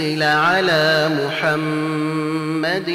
أنزل 0.00 0.22
على 0.22 1.08
محمد 1.22 2.88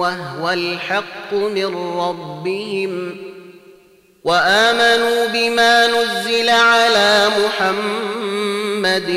وهو 0.00 0.50
الحق 0.50 1.32
من 1.32 1.66
ربهم 2.00 3.16
وآمنوا 4.24 5.26
بما 5.32 5.86
نزل 5.86 6.48
على 6.48 7.28
محمد 7.44 9.16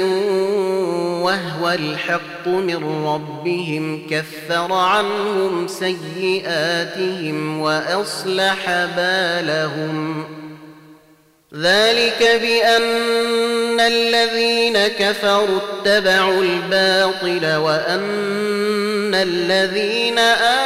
وهو 1.23 1.69
الحق 1.69 2.47
من 2.47 3.05
ربهم 3.05 4.07
كفر 4.09 4.73
عنهم 4.73 5.67
سيئاتهم 5.67 7.59
وأصلح 7.61 8.65
بالهم 8.97 10.23
ۖ 10.43 10.46
ذلك 11.53 12.39
بأن 12.41 13.79
الذين 13.79 14.77
كفروا 14.87 15.57
اتبعوا 15.73 16.43
الباطل 16.43 17.55
وأن 17.55 18.05
الذين 19.15 20.17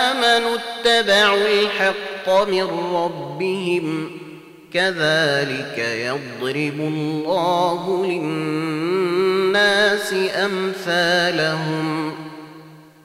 آمنوا 0.07 0.55
اتبعوا 0.57 1.47
الحق 1.47 2.27
من 2.49 2.63
ربهم 2.95 3.85
كذلك 4.73 5.77
يضرب 5.77 6.79
الله 6.79 8.05
للناس 8.05 10.13
أمثالهم 10.35 12.13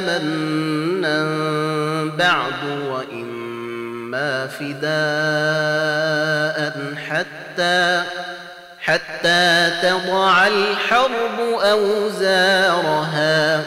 منا 0.01 1.21
بعد 2.19 2.63
وإما 2.89 4.47
فداء 4.47 6.95
حتى 7.09 8.03
حتى 8.83 9.71
تضع 9.83 10.47
الحرب 10.47 11.41
أوزارها 11.61 13.61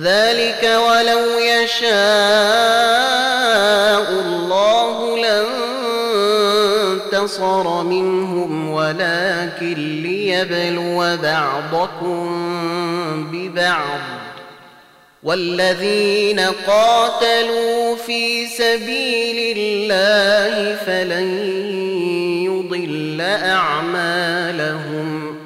ذلك 0.00 0.62
ولو 0.62 1.38
يشاء 1.38 4.10
الله 4.10 5.16
لانتصر 7.12 7.82
منهم 7.82 8.70
ولكن 8.70 9.74
ليبلو 10.02 11.16
بعضكم 11.22 12.28
ببعض 13.32 14.17
والذين 15.28 16.40
قاتلوا 16.66 17.96
في 17.96 18.46
سبيل 18.46 19.58
الله 19.58 20.76
فلن 20.86 21.28
يضل 22.44 23.20
اعمالهم 23.44 25.36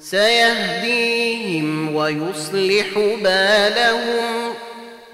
سيهديهم 0.00 1.94
ويصلح 1.94 2.88
بالهم 3.24 4.54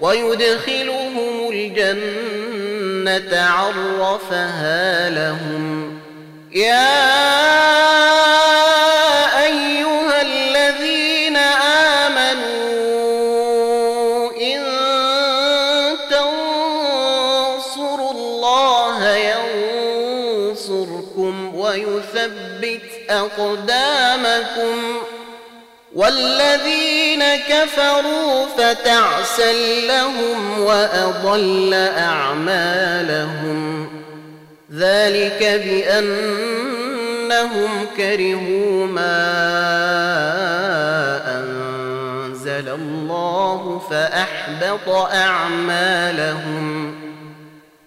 ويدخلهم 0.01 1.49
الجنه 1.49 3.39
عرفها 3.41 5.09
لهم 5.09 5.93
يا 6.55 7.74
الله 18.45 19.07
ينصركم 19.15 21.55
ويثبت 21.55 22.81
أقدامكم 23.09 24.77
والذين 25.95 27.23
كفروا 27.49 28.45
فتعسى 28.57 29.87
لهم 29.87 30.59
وأضل 30.61 31.73
أعمالهم 31.97 33.89
ذلك 34.73 35.39
بأنهم 35.65 37.85
كرهوا 37.97 38.85
ما 38.85 39.35
أنزل 41.39 42.69
الله 42.69 43.81
فأحبط 43.89 44.89
أعمالهم 45.15 46.54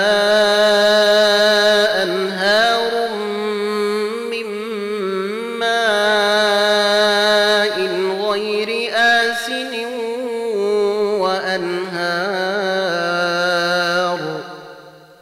أنهار 2.03 3.09
من 3.11 3.28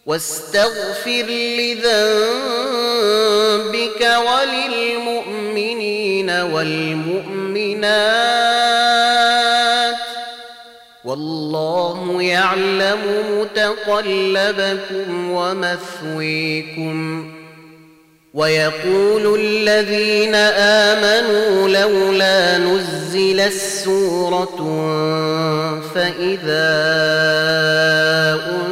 واستغفر 0.06 1.24
لذنبك 1.60 4.16
وللمؤمنين 4.26 6.30
والمؤمنات 6.30 8.31
والله 11.12 12.22
يعلم 12.24 12.98
متقلبكم 13.38 15.32
ومثويكم 15.32 17.28
ويقول 18.34 19.40
الذين 19.40 20.36
امنوا 20.36 21.70
لولا 21.70 22.58
نزل 22.58 23.40
السوره 23.40 24.56
فاذا 25.94 26.72
أن 28.52 28.71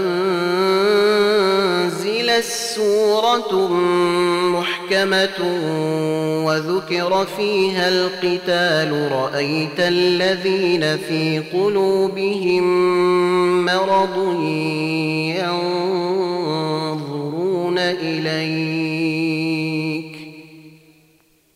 سورة 2.41 3.67
محكمة 4.51 5.59
وذكر 6.45 7.27
فيها 7.37 7.89
القتال 7.89 9.11
رأيت 9.11 9.79
الذين 9.79 10.97
في 10.97 11.41
قلوبهم 11.53 12.63
مرض 13.65 14.33
ينظرون 15.39 17.75
إليك 17.77 20.09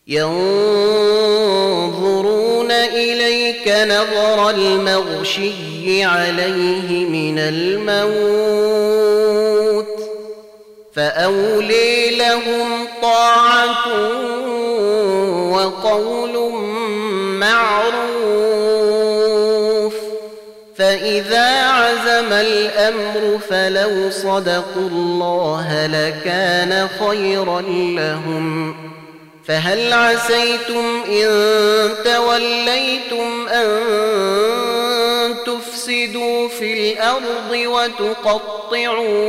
ينظرون 0.08 2.70
إليك 2.70 3.68
نظر 3.68 4.50
المغشي 4.50 6.04
عليه 6.04 7.06
من 7.08 7.38
الموت 7.38 8.93
فأولي 10.96 12.16
لهم 12.16 12.86
طاعة 13.02 13.88
وقول 15.52 16.52
معروف 17.40 17.94
فإذا 20.76 21.70
عزم 21.70 22.32
الأمر 22.32 23.38
فلو 23.50 24.10
صدقوا 24.10 24.88
الله 24.92 25.86
لكان 25.86 26.88
خيرا 27.00 27.60
لهم 28.00 28.76
فهل 29.48 29.92
عسيتم 29.92 31.00
إن 31.08 31.28
توليتم 32.04 33.48
أن 33.48 33.64
تفسدوا 35.86 36.48
في 36.48 36.92
الأرض 36.92 37.50
وتقطعوا 37.52 39.20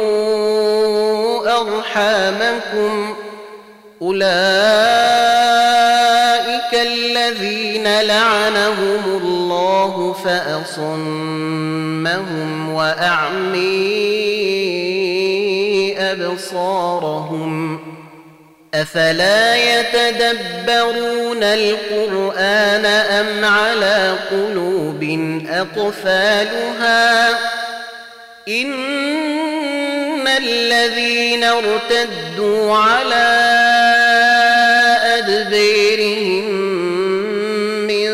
أرحامكم 1.62 3.14
أولئك 4.02 4.30
الذين 6.74 8.02
لعنهم 8.02 9.18
الله 9.22 10.14
فأصمهم 10.26 12.74
وأعمي 12.74 13.86
أبصارهم 16.00 17.78
ۖ 17.82 17.85
أفلا 18.82 19.55
يتدبرون 19.55 21.44
القرآن 21.44 22.86
أم 22.86 23.46
على 23.46 24.15
قلوب 24.32 25.00
أقفالها 25.50 27.29
إن 28.48 30.27
الذين 30.27 31.44
ارتدوا 31.44 32.77
على 32.77 33.55
أدبيرهم 35.17 36.51
من 37.88 38.12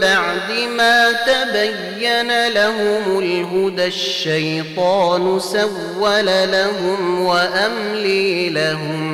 بعد 0.00 0.50
ما 0.76 1.12
تبين 1.12 2.48
لهم 2.48 3.18
الهدى 3.18 3.86
الشيطان 3.86 5.40
سول 5.40 6.26
لهم 6.50 7.22
وأملي 7.26 8.50
لهم 8.50 9.13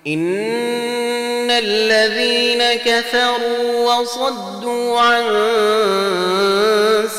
ان 0.07 1.51
الذين 1.51 2.63
كفروا 2.85 3.93
وصدوا 3.95 4.99
عن 5.01 5.23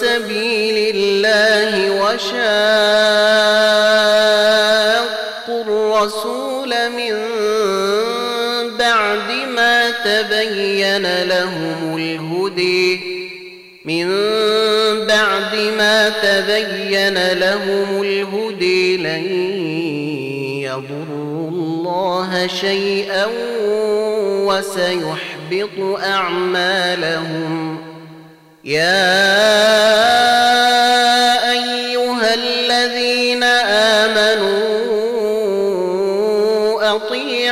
سبيل 0.01 0.95
الله 0.95 1.91
وشاءوا 2.01 4.62
بعد 8.83 9.31
ما 9.55 9.91
تبين 10.05 11.23
لهم 11.23 11.97
الهدي 11.97 12.99
من 13.85 14.07
بعد 15.07 15.55
ما 15.77 16.09
تبين 16.09 17.27
لهم 17.39 18.01
الهدي 18.03 18.97
لن 18.97 19.27
يضروا 20.61 21.49
الله 21.49 22.47
شيئا 22.61 23.25
وسيحبط 24.45 26.01
أعمالهم 26.03 27.77
يا 28.63 29.23
أيها 31.51 32.33
الذين 32.33 33.43
آمنوا 34.13 34.93
أطيعوا 36.95 37.32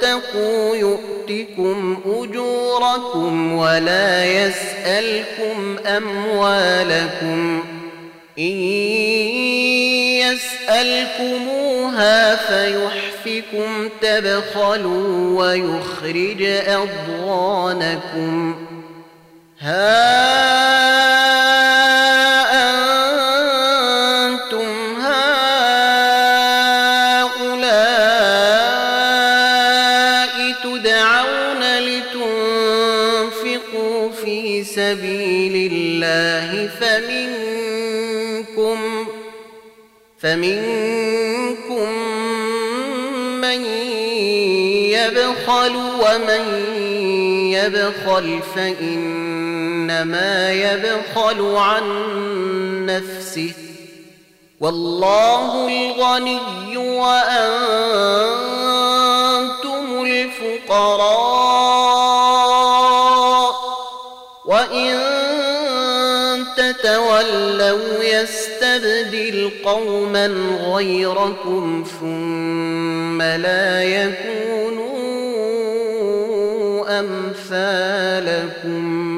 تتقوا 0.00 0.76
يؤتكم 0.76 1.96
اجوركم 2.06 3.52
ولا 3.52 4.24
يسالكم 4.24 5.76
اموالكم 5.86 7.62
ان 8.38 8.52
يسالكموها 10.88 12.34
فيحفكم 12.36 13.88
تبخلوا 14.02 15.38
ويخرج 15.44 16.42
اضغانكم 16.66 18.56
هَٰذَا 19.60 21.19
سبيل 34.90 35.56
الله 35.72 36.68
فمنكم 36.80 39.06
فمنكم 40.18 41.90
من 43.40 43.64
يبخل 44.96 45.74
ومن 45.76 46.44
يبخل 47.54 48.40
فإنما 48.56 50.52
يبخل 50.52 51.40
عن 51.56 51.84
نفسه 52.86 53.52
والله 54.60 55.68
الغني 55.68 56.76
وأنت 56.76 58.39
تولوا 67.22 68.04
يستبدل 68.04 69.50
قوما 69.64 70.26
غيركم 70.74 71.84
ثم 72.00 73.22
لا 73.22 73.82
يكونوا 73.84 74.80
امثالكم 77.00 79.09